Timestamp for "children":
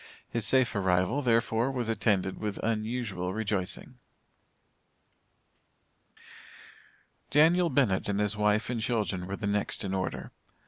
8.81-9.27